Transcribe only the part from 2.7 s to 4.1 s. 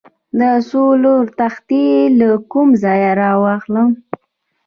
ځای واخلم؟